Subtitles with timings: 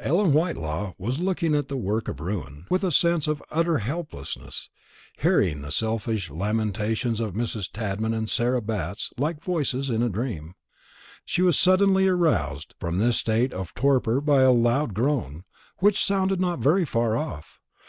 [0.00, 3.40] While Ellen Whitelaw was looking on at the work of ruin, with a sense of
[3.48, 4.70] utter helplessness,
[5.20, 7.70] hearing the selfish lamentations of Mrs.
[7.70, 10.56] Tadman and Sarah Batts like voices in a dream,
[11.24, 15.44] she was suddenly aroused from this state of torpor by a loud groan,
[15.78, 17.60] which sounded from not very far off.